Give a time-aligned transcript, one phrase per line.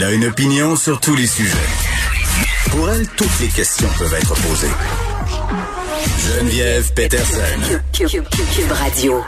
[0.00, 1.58] Elle a une opinion sur tous les sujets.
[2.70, 4.70] Pour elle, toutes les questions peuvent être posées.
[6.24, 7.40] Geneviève Peterson.
[7.92, 9.24] Cube Radio.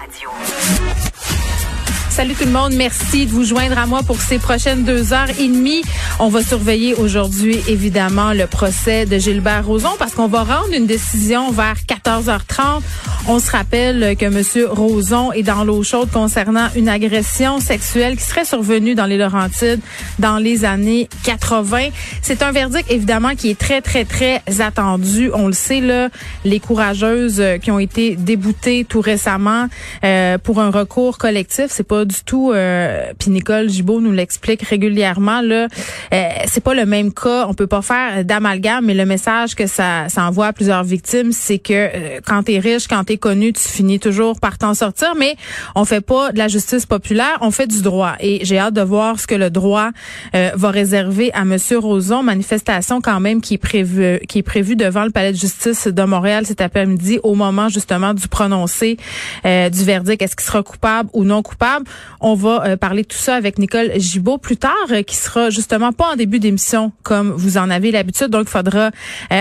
[2.09, 2.75] Salut tout le monde.
[2.75, 5.83] Merci de vous joindre à moi pour ces prochaines deux heures et demie.
[6.21, 10.87] On va surveiller aujourd'hui, évidemment, le procès de Gilbert Rozon parce qu'on va rendre une
[10.87, 12.83] décision vers 14h30.
[13.29, 14.67] On se rappelle que M.
[14.71, 19.81] Roson est dans l'eau chaude concernant une agression sexuelle qui serait survenue dans les Laurentides
[20.19, 21.89] dans les années 80.
[22.23, 25.31] C'est un verdict, évidemment, qui est très, très, très attendu.
[25.35, 26.09] On le sait, là,
[26.45, 29.67] les courageuses qui ont été déboutées tout récemment
[30.03, 34.63] euh, pour un recours collectif, c'est pas du tout, euh, puis Nicole Gibault nous l'explique
[34.63, 35.69] régulièrement, là,
[36.13, 37.47] euh, c'est pas le même cas.
[37.49, 41.33] On peut pas faire d'amalgame, mais le message que ça, ça envoie à plusieurs victimes,
[41.33, 45.37] c'est que euh, quand t'es riche, quand connu, tu finis toujours par t'en sortir, mais
[45.75, 48.15] on fait pas de la justice populaire, on fait du droit.
[48.21, 49.91] Et j'ai hâte de voir ce que le droit
[50.35, 52.23] euh, va réserver à Monsieur Roson.
[52.23, 56.03] Manifestation quand même qui est prévue, qui est prévue devant le palais de justice de
[56.03, 58.97] Montréal cet après-midi, au moment justement du prononcé
[59.45, 60.23] euh, du verdict.
[60.23, 61.87] Est-ce qu'il sera coupable ou non coupable?
[62.21, 64.73] On va euh, parler de tout ça avec Nicole Gibault plus tard,
[65.07, 68.29] qui sera justement pas en début d'émission comme vous en avez l'habitude.
[68.29, 68.91] Donc, il faudra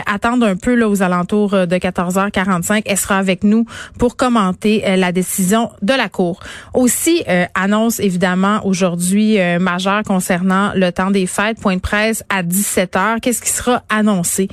[0.05, 2.83] attendre un peu là aux alentours de 14h45.
[2.85, 3.58] Elle sera avec nous
[3.97, 6.39] pour commenter euh, la décision de la Cour.
[6.73, 12.23] Aussi, euh, annonce évidemment aujourd'hui euh, majeure concernant le temps des fêtes, point de presse
[12.29, 14.47] à 17 h Qu'est-ce qui sera annoncé?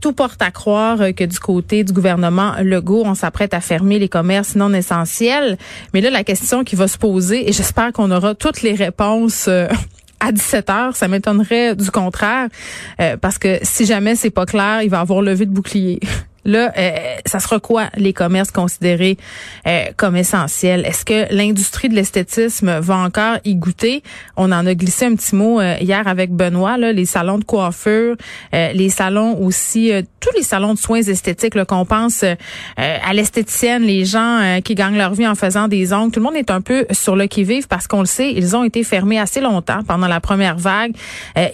[0.00, 4.10] tout porte à croire que du côté du gouvernement Legault, on s'apprête à fermer les
[4.10, 5.56] commerces non essentiels.
[5.94, 9.48] Mais là, la question qui va se poser, et j'espère qu'on aura toutes les réponses
[10.20, 12.48] à 17 heures, ça m'étonnerait du contraire,
[13.22, 16.00] parce que si jamais c'est pas clair, il va avoir levé de bouclier.
[16.44, 16.90] Là, euh,
[17.26, 19.16] ça sera quoi les commerces considérés
[19.66, 20.84] euh, comme essentiels?
[20.84, 24.02] Est-ce que l'industrie de l'esthétisme va encore y goûter?
[24.36, 27.44] On en a glissé un petit mot euh, hier avec Benoît, là, les salons de
[27.44, 28.16] coiffure,
[28.52, 32.24] les salons aussi, tous les salons de soins esthétiques, qu'on pense
[32.76, 36.12] à l'esthéticienne, les gens qui gagnent leur vie en faisant des ongles.
[36.12, 38.64] Tout le monde est un peu sur le qui-vive parce qu'on le sait, ils ont
[38.64, 40.92] été fermés assez longtemps pendant la première vague.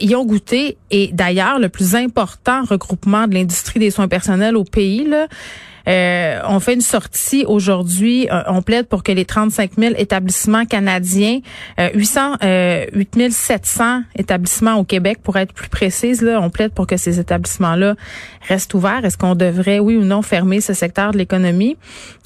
[0.00, 4.65] ils ont goûté et d'ailleurs, le plus important regroupement de l'industrie des soins personnels au
[4.65, 4.79] pays
[5.88, 8.28] euh, on fait une sortie aujourd'hui.
[8.30, 11.41] Euh, on plaide pour que les 35 000 établissements canadiens,
[11.78, 16.72] euh, 800, euh, 8 700 établissements au Québec, pour être plus précise, là, on plaide
[16.72, 17.94] pour que ces établissements-là
[18.48, 19.04] restent ouverts.
[19.04, 21.76] Est-ce qu'on devrait, oui ou non, fermer ce secteur de l'économie?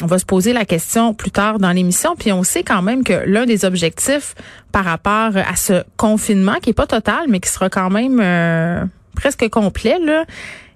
[0.03, 2.17] On va se poser la question plus tard dans l'émission.
[2.17, 4.35] Puis on sait quand même que l'un des objectifs
[4.73, 9.49] par rapport à ce confinement, qui est pas total, mais qui sera quand même presque
[9.49, 9.99] complet,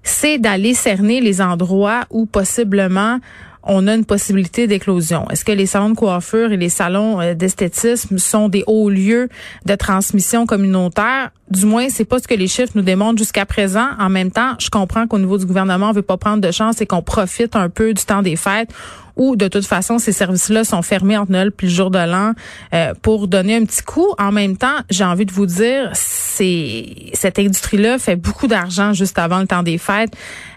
[0.02, 3.18] c'est d'aller cerner les endroits où possiblement
[3.62, 5.28] on a une possibilité d'éclosion.
[5.30, 9.28] Est-ce que les salons de coiffure et les salons euh, d'esthétisme sont des hauts lieux
[9.66, 11.30] de transmission communautaire?
[11.50, 13.88] Du moins, c'est pas ce que les chiffres nous démontrent jusqu'à présent.
[13.98, 16.80] En même temps, je comprends qu'au niveau du gouvernement, on veut pas prendre de chance
[16.80, 18.70] et qu'on profite un peu du temps des fêtes
[19.18, 22.32] où de toute façon ces services-là sont fermés entre Noël puis le jour de l'an
[22.72, 24.06] euh, pour donner un petit coup.
[24.18, 29.18] En même temps, j'ai envie de vous dire, c'est cette industrie-là fait beaucoup d'argent juste
[29.18, 30.12] avant le temps des fêtes.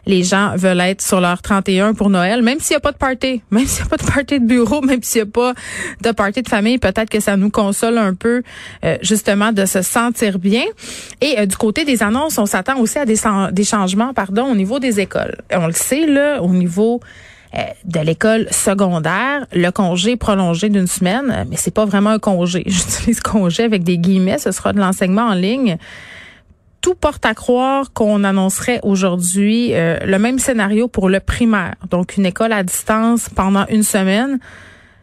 [0.06, 2.98] Les gens veulent être sur leur 31 pour Noël, même s'il n'y a pas de
[2.98, 5.54] party, même s'il n'y a pas de party de bureau, même s'il n'y a pas
[6.02, 8.42] de party de famille, peut-être que ça nous console un peu
[8.84, 10.64] euh, justement de se sentir bien.
[11.22, 13.18] Et euh, du côté des annonces, on s'attend aussi à des,
[13.52, 15.38] des changements, pardon, au niveau des écoles.
[15.54, 17.00] On le sait là, au niveau
[17.86, 22.64] de l'école secondaire, le congé prolongé d'une semaine, euh, mais c'est pas vraiment un congé.
[22.66, 25.78] J'utilise congé avec des guillemets, ce sera de l'enseignement en ligne.
[26.80, 32.18] Tout porte à croire qu'on annoncerait aujourd'hui euh, le même scénario pour le primaire, donc
[32.18, 34.40] une école à distance pendant une semaine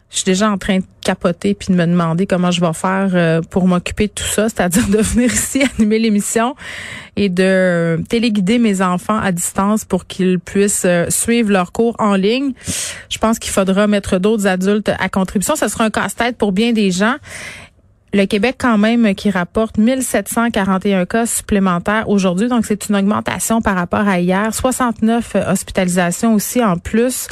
[0.09, 3.09] je suis déjà en train de capoter puis de me demander comment je vais faire
[3.13, 6.55] euh, pour m'occuper de tout ça, c'est-à-dire de venir ici animer l'émission
[7.15, 12.15] et de téléguider mes enfants à distance pour qu'ils puissent euh, suivre leurs cours en
[12.15, 12.53] ligne.
[13.09, 15.55] Je pense qu'il faudra mettre d'autres adultes à contribution.
[15.55, 17.15] Ce sera un casse-tête pour bien des gens.
[18.11, 22.47] Le Québec, quand même, qui rapporte 1741 cas supplémentaires aujourd'hui.
[22.47, 24.53] Donc, c'est une augmentation par rapport à hier.
[24.53, 27.27] 69 hospitalisations aussi en plus.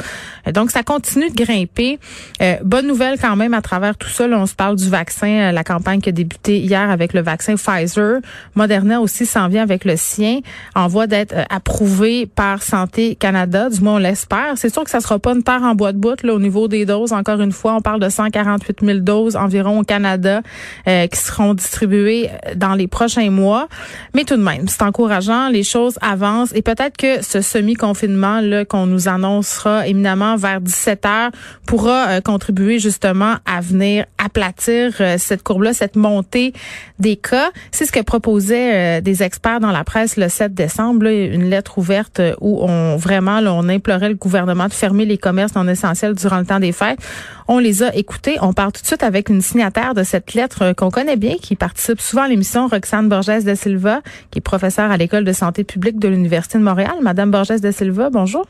[0.52, 1.98] Donc, ça continue de grimper.
[2.42, 4.26] Euh, bonne nouvelle quand même à travers tout ça.
[4.30, 7.56] on se parle du vaccin, euh, la campagne qui a débuté hier avec le vaccin
[7.56, 8.20] Pfizer.
[8.54, 10.40] Moderna aussi s'en vient avec le sien,
[10.76, 13.68] en voie d'être euh, approuvé par Santé Canada.
[13.68, 14.52] Du moins, on l'espère.
[14.56, 16.68] C'est sûr que ça sera pas une terre en bois de bout là, au niveau
[16.68, 17.12] des doses.
[17.12, 20.42] Encore une fois, on parle de 148 000 doses environ au Canada
[20.86, 23.68] qui seront distribuées dans les prochains mois.
[24.14, 25.48] Mais tout de même, c'est encourageant.
[25.48, 31.06] Les choses avancent et peut-être que ce semi-confinement là qu'on nous annoncera éminemment vers 17
[31.06, 31.30] heures
[31.66, 36.52] pourra contribuer justement à venir aplatir cette courbe-là, cette montée
[36.98, 37.50] des cas.
[37.70, 42.20] C'est ce que proposaient des experts dans la presse le 7 décembre, une lettre ouverte
[42.40, 46.46] où on vraiment on implorait le gouvernement de fermer les commerces non essentiels durant le
[46.46, 46.98] temps des fêtes.
[47.46, 48.36] On les a écoutés.
[48.42, 51.56] On part tout de suite avec une signataire de cette lettre qu'on connaît bien, qui
[51.56, 54.00] participe souvent à l'émission, Roxane Borges de Silva,
[54.30, 56.94] qui est professeure à l'École de santé publique de l'Université de Montréal.
[57.02, 58.46] Madame Borges de Silva, bonjour.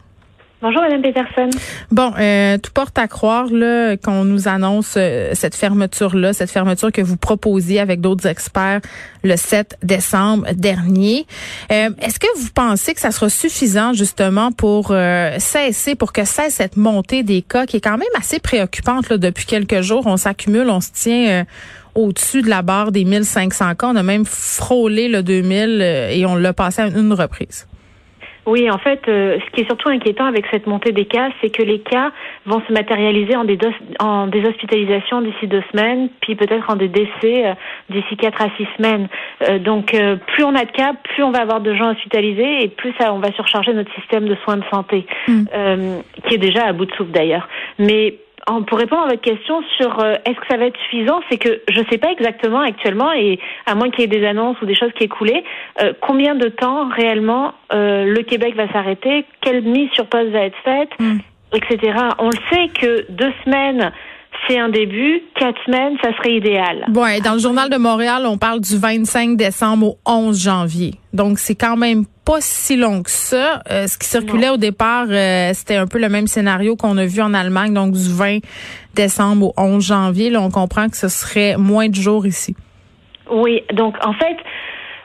[0.60, 1.50] Bonjour, Madame Peterson.
[1.92, 6.90] Bon, euh, tout porte à croire là qu'on nous annonce euh, cette fermeture-là, cette fermeture
[6.90, 8.80] que vous proposiez avec d'autres experts
[9.22, 11.26] le 7 décembre dernier.
[11.70, 14.88] Euh, est-ce que vous pensez que ça sera suffisant justement pour
[15.38, 19.16] cesser, pour que cesse cette montée des cas qui est quand même assez préoccupante là,
[19.16, 20.08] depuis quelques jours?
[20.08, 21.44] On s'accumule, on se tient
[21.98, 23.88] au-dessus de la barre des 1500 cas.
[23.88, 27.66] On a même frôlé le 2000 et on l'a passé à une reprise.
[28.48, 31.50] Oui, en fait, euh, ce qui est surtout inquiétant avec cette montée des cas, c'est
[31.50, 32.12] que les cas
[32.46, 33.58] vont se matérialiser en des,
[34.00, 37.52] en des hospitalisations d'ici deux semaines, puis peut-être en des décès euh,
[37.90, 39.08] d'ici quatre à six semaines.
[39.46, 39.94] Euh, donc,
[40.28, 43.12] plus on a de cas, plus on va avoir de gens hospitalisés et plus ça,
[43.12, 45.44] on va surcharger notre système de soins de santé, mm.
[46.26, 47.46] qui est déjà à bout de souffle d'ailleurs.
[47.78, 48.14] Mais
[48.66, 51.60] pour répondre à votre question sur euh, est-ce que ça va être suffisant, c'est que
[51.68, 54.66] je ne sais pas exactement actuellement, et à moins qu'il y ait des annonces ou
[54.66, 55.44] des choses qui aient coulé,
[55.82, 60.40] euh, combien de temps réellement euh, le Québec va s'arrêter, quelle mise sur pause va
[60.40, 61.18] être faite, hmm.
[61.52, 61.98] etc.
[62.18, 63.92] On le sait que deux semaines
[64.46, 65.22] c'est un début.
[65.34, 66.84] Quatre semaines, ça serait idéal.
[66.88, 70.94] Bon, dans le journal de Montréal, on parle du 25 décembre au 11 janvier.
[71.12, 73.62] Donc, c'est quand même pas si long que ça.
[73.70, 77.06] Euh, ce qui circulait au départ, euh, c'était un peu le même scénario qu'on a
[77.06, 78.38] vu en Allemagne, donc du 20
[78.94, 80.30] décembre au 11 janvier.
[80.30, 82.54] Là, on comprend que ce serait moins de jours ici.
[83.30, 84.36] Oui, donc en fait,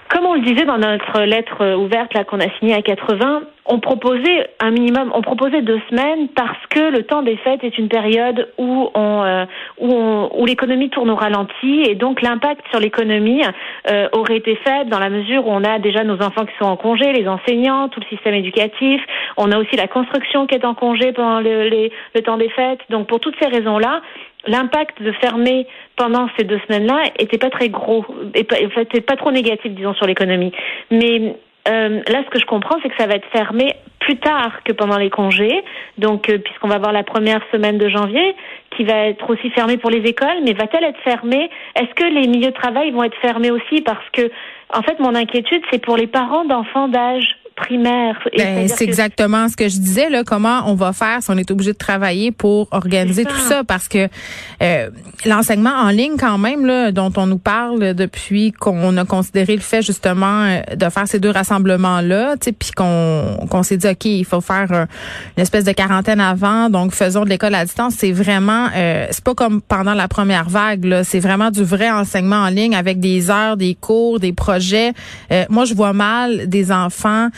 [0.10, 3.80] comme on le disait dans notre lettre ouverte là qu'on a signée à 80, on
[3.80, 7.88] proposait un minimum, on proposait deux semaines parce que le temps des fêtes est une
[7.88, 9.46] période où on, euh,
[9.80, 9.94] où,
[10.38, 13.42] où l'économie tourne au ralenti et donc l'impact sur l'économie
[13.90, 16.66] euh, aurait été faible dans la mesure où on a déjà nos enfants qui sont
[16.66, 19.02] en congé, les enseignants, tout le système éducatif,
[19.38, 22.82] on a aussi la construction qui est en congé pendant le, le temps des fêtes.
[22.90, 24.02] Donc pour toutes ces raisons-là,
[24.46, 28.06] l'impact de fermer pendant ces deux semaines-là était pas très gros,
[28.36, 30.52] et en fait, pas trop négatif, disons, sur l'économie.
[30.92, 31.36] Mais
[31.68, 34.74] euh, là, ce que je comprends, c'est que ça va être fermé plus tard que
[34.74, 35.64] pendant les congés.
[35.98, 38.36] Donc, euh, puisqu'on va avoir la première semaine de janvier,
[38.76, 41.50] qui va être aussi fermée pour les écoles, mais va-t-elle être fermée?
[41.76, 43.82] Est-ce que les milieux de travail vont être fermés aussi?
[43.82, 44.30] Parce que,
[44.74, 48.16] en fait, mon inquiétude, c'est pour les parents d'enfants d'âge primaire.
[48.38, 50.24] Ben, c'est exactement ce que je disais là.
[50.24, 53.88] Comment on va faire si on est obligé de travailler pour organiser tout ça Parce
[53.88, 54.08] que
[54.62, 54.90] euh,
[55.26, 59.62] l'enseignement en ligne, quand même, là, dont on nous parle depuis qu'on a considéré le
[59.62, 64.06] fait justement euh, de faire ces deux rassemblements là, puis qu'on qu'on s'est dit ok,
[64.06, 64.88] il faut faire
[65.38, 67.96] une espèce de quarantaine avant, donc faisons de l'école à distance.
[67.98, 70.86] C'est vraiment, euh, c'est pas comme pendant la première vague.
[70.86, 74.94] Là, c'est vraiment du vrai enseignement en ligne avec des heures, des cours, des projets.
[75.50, 77.30] moi, je vois mal des enfants euh,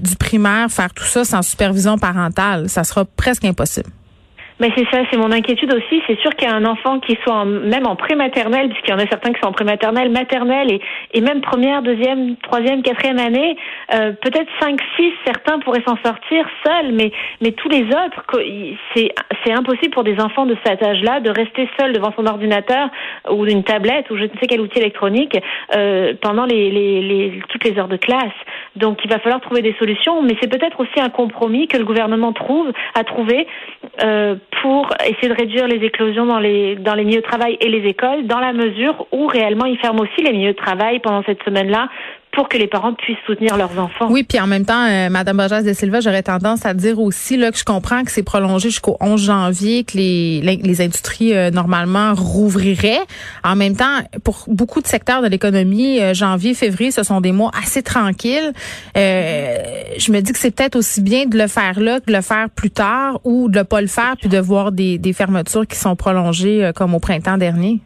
[0.00, 2.68] du primaire faire tout ça sans supervision parentale.
[2.68, 3.90] Ça sera presque impossible.
[4.60, 6.00] Mais c'est ça, c'est mon inquiétude aussi.
[6.06, 8.98] C'est sûr qu'il y a un enfant qui soit même en prématernelle, puisqu'il y en
[8.98, 10.80] a certains qui sont en prématernelle, maternelle et,
[11.12, 13.56] et même première, deuxième, troisième, quatrième année.
[13.92, 17.10] Euh, peut-être cinq, six, certains pourraient s'en sortir seuls, mais
[17.40, 18.24] mais tous les autres,
[18.94, 19.12] c'est
[19.44, 22.90] c'est impossible pour des enfants de cet âge-là de rester seuls devant son ordinateur
[23.30, 25.36] ou une tablette ou je ne sais quel outil électronique
[25.74, 28.38] euh, pendant les, les, les toutes les heures de classe.
[28.76, 31.84] Donc il va falloir trouver des solutions, mais c'est peut-être aussi un compromis que le
[31.84, 33.46] gouvernement trouve a trouvé.
[34.02, 37.68] Euh, pour essayer de réduire les éclosions dans les dans les milieux de travail et
[37.68, 41.22] les écoles, dans la mesure où réellement ils ferment aussi les milieux de travail pendant
[41.24, 41.90] cette semaine-là
[42.34, 44.08] pour que les parents puissent soutenir leurs enfants.
[44.10, 47.36] Oui, puis en même temps, euh, Madame Borges de Silva, j'aurais tendance à dire aussi
[47.36, 51.50] là que je comprends que c'est prolongé jusqu'au 11 janvier, que les les, industries euh,
[51.50, 53.02] normalement rouvriraient.
[53.44, 57.32] En même temps, pour beaucoup de secteurs de l'économie, euh, janvier, février, ce sont des
[57.32, 58.52] mois assez tranquilles.
[58.94, 62.22] je me dis que c'est peut-être aussi bien de le faire là que de le
[62.22, 65.66] faire plus tard ou de ne pas le faire puis de voir des, des fermetures
[65.66, 67.80] qui sont prolongées comme au printemps dernier.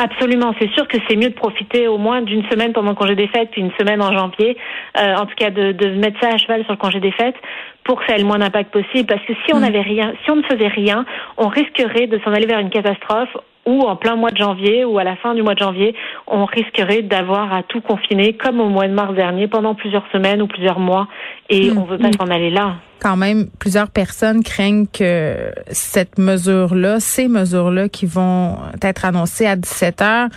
[0.00, 3.16] Absolument, c'est sûr que c'est mieux de profiter au moins d'une semaine pendant le congé
[3.16, 4.56] des fêtes, puis une semaine en janvier,
[4.96, 7.34] euh, en tout cas de, de, mettre ça à cheval sur le congé des fêtes
[7.82, 9.08] pour que ça ait le moins d'impact possible.
[9.08, 9.62] Parce que si on mm.
[9.62, 11.04] n'avait rien, si on ne faisait rien,
[11.36, 13.36] on risquerait de s'en aller vers une catastrophe
[13.68, 15.94] ou en plein mois de janvier ou à la fin du mois de janvier,
[16.26, 20.40] on risquerait d'avoir à tout confiner comme au mois de mars dernier pendant plusieurs semaines
[20.40, 21.06] ou plusieurs mois
[21.50, 21.78] et mm.
[21.78, 22.14] on veut pas mm.
[22.18, 22.76] s'en aller là.
[23.00, 29.54] quand même, plusieurs personnes craignent que cette mesure-là, ces mesures-là qui vont être annoncées à
[29.54, 30.28] 17 heures,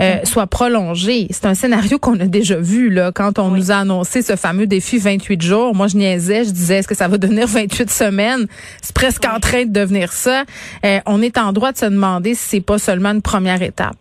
[0.00, 0.26] euh, mm-hmm.
[0.26, 1.28] soient prolongées.
[1.30, 4.66] C'est un scénario qu'on a déjà vu là quand on nous a annoncé ce fameux
[4.66, 5.74] défi 28 jours.
[5.74, 8.46] Moi, je niaisais, je disais est-ce que ça va devenir 28 semaines?
[8.82, 10.44] C'est presque en train de devenir ça.
[10.84, 13.96] Euh, on est en droit de se demander si c'est pas seulement une première étape.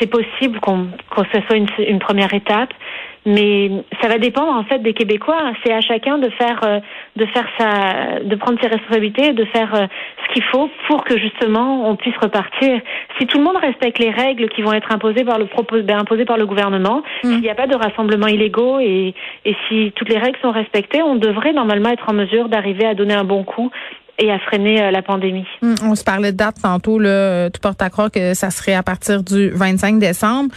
[0.00, 2.70] C'est possible qu'on que ce soit une, une première étape.
[3.26, 3.70] Mais
[4.00, 5.52] ça va dépendre en fait des Québécois.
[5.64, 6.78] C'est à chacun de faire euh,
[7.16, 9.86] de faire sa de prendre ses responsabilités, de faire euh,
[10.22, 12.80] ce qu'il faut pour que justement on puisse repartir.
[13.18, 15.48] Si tout le monde respecte les règles qui vont être imposées par le
[15.82, 17.28] ben, imposées par le gouvernement, mmh.
[17.28, 19.12] s'il n'y a pas de rassemblements illégaux et
[19.44, 22.94] et si toutes les règles sont respectées, on devrait normalement être en mesure d'arriver à
[22.94, 23.72] donner un bon coup
[24.18, 25.46] et à freiner euh, la pandémie.
[25.62, 28.74] Mmh, on se parlait de date tantôt, là, tout porte à croire que ça serait
[28.74, 30.50] à partir du 25 décembre.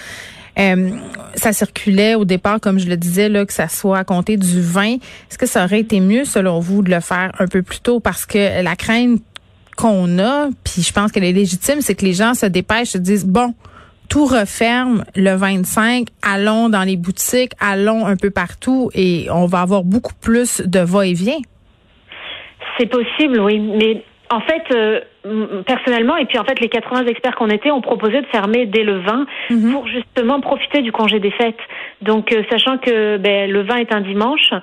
[0.57, 0.89] Euh,
[1.35, 4.61] ça circulait au départ, comme je le disais, là, que ça soit à compter du
[4.61, 4.95] 20.
[4.95, 7.99] Est-ce que ça aurait été mieux, selon vous, de le faire un peu plus tôt?
[7.99, 9.21] Parce que la crainte
[9.77, 12.97] qu'on a, puis je pense qu'elle est légitime, c'est que les gens se dépêchent, se
[12.97, 13.53] disent, bon,
[14.09, 19.61] tout referme le 25, allons dans les boutiques, allons un peu partout et on va
[19.61, 21.37] avoir beaucoup plus de va-et-vient.
[22.79, 25.01] C'est possible, oui, mais en fait, euh,
[25.65, 28.83] personnellement, et puis en fait, les 80 experts qu'on était ont proposé de fermer dès
[28.83, 29.71] le 20 mhm.
[29.73, 31.59] pour justement profiter du congé des fêtes.
[32.01, 34.53] Donc, euh, sachant que ben, le 20 est un dimanche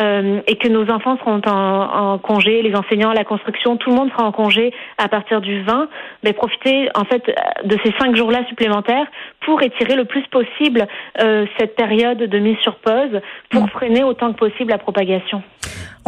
[0.00, 3.96] euh, et que nos enfants seront en, en, congé, les enseignants, la construction, tout le
[3.96, 5.88] monde sera en congé à partir du 20,
[6.22, 7.22] ben, profiter en fait
[7.64, 9.06] de ces cinq jours-là supplémentaires
[9.44, 10.86] pour étirer le plus possible
[11.20, 13.20] euh, cette période de mise sur pause
[13.50, 13.68] pour mhm.
[13.68, 15.42] freiner autant que possible la propagation.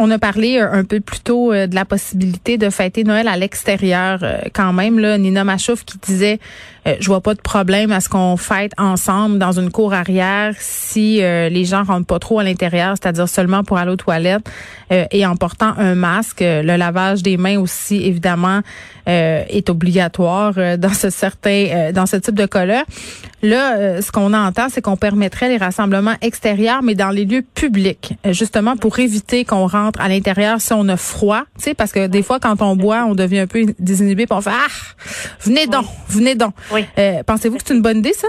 [0.01, 3.27] On a parlé euh, un peu plus tôt euh, de la possibilité de fêter Noël
[3.27, 4.99] à l'extérieur euh, quand même.
[4.99, 6.39] Là, Nina Machouf qui disait
[6.99, 11.17] je vois pas de problème à ce qu'on fête ensemble dans une cour arrière si
[11.17, 14.49] les gens rentrent pas trop à l'intérieur, c'est-à-dire seulement pour aller aux toilettes
[14.89, 16.39] et en portant un masque.
[16.41, 18.61] Le lavage des mains aussi, évidemment,
[19.09, 22.83] est obligatoire dans ce certain dans ce type de cas-là.
[23.41, 28.13] Là, ce qu'on entend, c'est qu'on permettrait les rassemblements extérieurs, mais dans les lieux publics,
[28.25, 32.07] justement pour éviter qu'on rentre à l'intérieur si on a froid, tu sais, parce que
[32.07, 34.67] des fois, quand on boit, on devient un peu désinhibé, puis on fait ah,
[35.41, 36.53] venez donc, venez donc.
[36.97, 38.27] Euh, pensez-vous que c'est une bonne idée ça?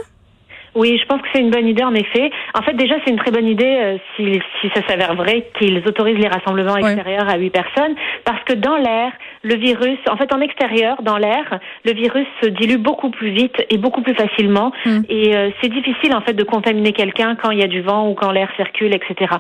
[0.77, 2.31] Oui, je pense que c'est une bonne idée en effet.
[2.55, 5.79] En fait, déjà, c'est une très bonne idée euh, si, si ça s'avère vrai qu'ils
[5.87, 10.33] autorisent les rassemblements extérieurs à huit personnes, parce que dans l'air, le virus, en fait,
[10.33, 14.73] en extérieur, dans l'air, le virus se dilue beaucoup plus vite et beaucoup plus facilement,
[14.85, 15.03] hmm.
[15.09, 18.09] et euh, c'est difficile en fait de contaminer quelqu'un quand il y a du vent
[18.09, 19.35] ou quand l'air circule, etc.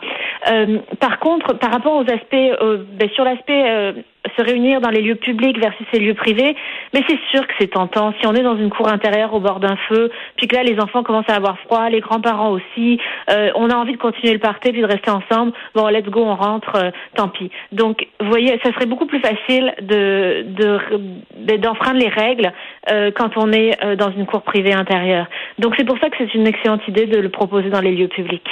[0.50, 3.94] Euh, par contre, par rapport aux aspects, ben, sur l'aspect
[4.36, 6.54] se réunir dans les lieux publics versus les lieux privés,
[6.92, 8.12] mais c'est sûr que c'est tentant.
[8.20, 10.78] Si on est dans une cour intérieure au bord d'un feu, puis que là les
[10.78, 12.98] enfants commencent à avoir froid, les grands-parents aussi,
[13.30, 15.52] euh, on a envie de continuer le party puis de rester ensemble.
[15.74, 17.50] Bon, let's go, on rentre, euh, tant pis.
[17.72, 22.52] Donc, vous voyez, ça serait beaucoup plus facile de d'enfreindre les règles
[22.90, 25.26] euh, quand on est dans une cour privée intérieure.
[25.58, 28.08] Donc, c'est pour ça que c'est une excellente idée de le proposer dans les lieux
[28.08, 28.48] publics.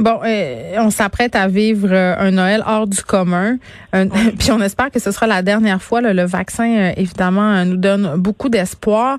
[0.00, 3.58] Bon, euh, on s'apprête à vivre euh, un Noël hors du commun.
[4.38, 6.00] puis on espère que ce sera la dernière fois.
[6.00, 9.18] le vaccin, euh, évidemment, nous donne beaucoup d'espoir.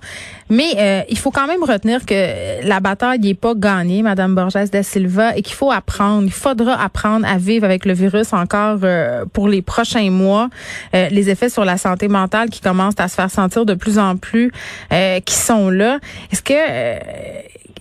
[0.49, 4.81] Mais il faut quand même retenir que la bataille n'est pas gagnée, Madame Borges da
[4.81, 6.23] Silva, et qu'il faut apprendre.
[6.25, 8.79] Il faudra apprendre à vivre avec le virus encore
[9.33, 10.49] pour les prochains mois.
[10.93, 14.17] les effets sur la santé mentale qui commencent à se faire sentir de plus en
[14.17, 14.51] plus,
[15.25, 15.99] qui sont là.
[16.31, 16.53] Est-ce que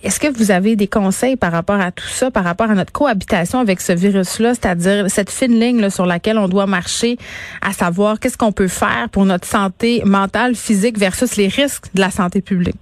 [0.03, 2.91] est-ce que vous avez des conseils par rapport à tout ça, par rapport à notre
[2.91, 7.17] cohabitation avec ce virus-là, c'est-à-dire cette fine ligne sur laquelle on doit marcher,
[7.61, 12.01] à savoir qu'est-ce qu'on peut faire pour notre santé mentale, physique versus les risques de
[12.01, 12.75] la santé publique?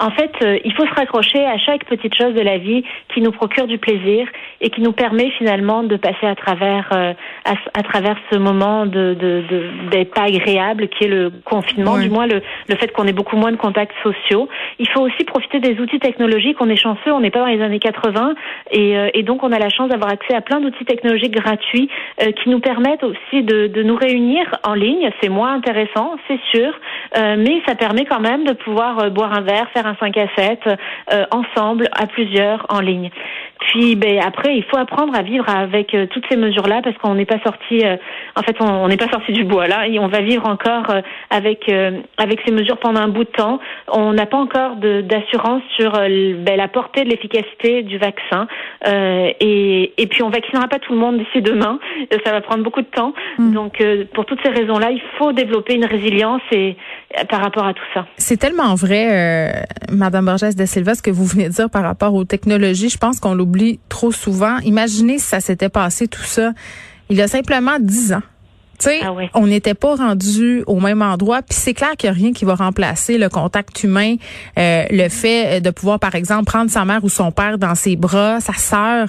[0.00, 3.20] En fait, euh, il faut se raccrocher à chaque petite chose de la vie qui
[3.20, 4.26] nous procure du plaisir
[4.60, 7.12] et qui nous permet finalement de passer à travers euh,
[7.44, 9.42] à, travers ce moment de, de,
[9.90, 13.36] de pas agréable qui est le confinement, du moins le, le fait qu'on ait beaucoup
[13.36, 14.48] moins de contacts sociaux.
[14.78, 16.56] Il faut aussi profiter des outils technologiques.
[16.60, 18.34] On est chanceux, on n'est pas dans les années 80
[18.70, 21.88] et, euh, et donc on a la chance d'avoir accès à plein d'outils technologiques gratuits
[22.18, 25.10] qui nous permettent aussi de, de nous réunir en ligne.
[25.20, 26.72] C'est moins intéressant, c'est sûr,
[27.16, 30.60] mais ça permet quand même de pouvoir boire un verre, faire un 5 à 7
[31.12, 33.10] euh, ensemble, à plusieurs, en ligne.
[33.60, 37.14] Puis ben, après, il faut apprendre à vivre avec euh, toutes ces mesures-là parce qu'on
[37.14, 37.96] n'est pas sorti, euh,
[38.36, 40.86] en fait, on n'est pas sorti du bois là et on va vivre encore
[41.30, 41.70] avec
[42.18, 43.60] avec ces mesures pendant un bout de temps.
[43.88, 48.46] On n'a pas encore d'assurance sur ben, la portée de l'efficacité du vaccin
[48.86, 51.78] et, et puis on vaccinera pas tout le monde d'ici demain.
[52.24, 53.14] Ça va prendre beaucoup de temps.
[53.38, 53.52] Mm.
[53.52, 53.82] Donc
[54.12, 56.76] pour toutes ces raisons-là, il faut développer une résilience et
[57.28, 58.06] par rapport à tout ça.
[58.16, 62.14] C'est tellement vrai Madame Borges de Silva, ce que vous venez de dire par rapport
[62.14, 64.33] aux technologies, je pense qu'on l'oublie trop souvent.
[64.64, 66.52] Imaginez si ça s'était passé tout ça
[67.10, 68.22] il y a simplement 10 ans.
[68.78, 71.42] Tu sais, Ah on n'était pas rendu au même endroit.
[71.42, 74.16] Puis c'est clair qu'il n'y a rien qui va remplacer le contact humain,
[74.58, 77.96] euh, le fait de pouvoir, par exemple, prendre sa mère ou son père dans ses
[77.96, 79.08] bras, sa sœur.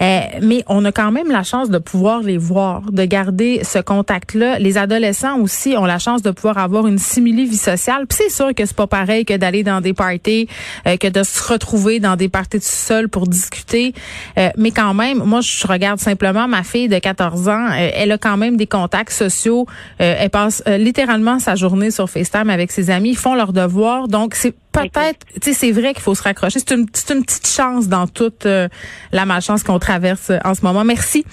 [0.00, 3.78] Euh, mais on a quand même la chance de pouvoir les voir, de garder ce
[3.78, 4.58] contact-là.
[4.58, 8.06] Les adolescents aussi ont la chance de pouvoir avoir une simili vie sociale.
[8.06, 10.48] Puis c'est sûr que c'est pas pareil que d'aller dans des parties,
[10.86, 13.94] euh, que de se retrouver dans des parties tout seul pour discuter.
[14.38, 17.66] Euh, mais quand même, moi, je regarde simplement ma fille de 14 ans.
[17.70, 19.66] Euh, elle a quand même des contacts sociaux.
[20.02, 23.10] Euh, elle passe euh, littéralement sa journée sur FaceTime avec ses amis.
[23.10, 24.08] Ils font leurs devoirs.
[24.08, 26.58] Donc, c'est peut-être, tu sais, c'est vrai qu'il faut se raccrocher.
[26.58, 28.68] C'est une, une petite chance dans toute euh,
[29.12, 30.84] la malchance qu'on traverse en ce moment.
[30.84, 31.24] Merci,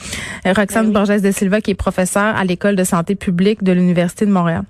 [0.45, 0.93] Roxane oui.
[0.93, 4.63] Borges de Silva, qui est professeure à l'École de santé publique de l'Université de Montréal.